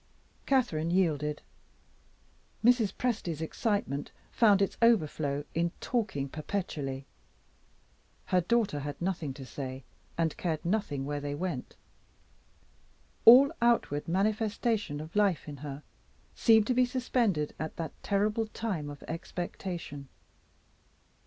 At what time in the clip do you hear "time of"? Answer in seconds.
18.47-19.03